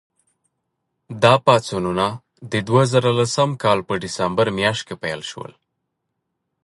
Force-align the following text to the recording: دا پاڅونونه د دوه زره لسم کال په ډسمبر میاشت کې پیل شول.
دا 1.23 1.33
پاڅونونه 1.45 2.07
د 2.51 2.53
دوه 2.67 2.83
زره 2.93 3.09
لسم 3.19 3.49
کال 3.63 3.79
په 3.87 3.93
ډسمبر 4.03 4.47
میاشت 4.57 4.83
کې 4.87 4.95
پیل 5.03 5.21
شول. 5.31 5.51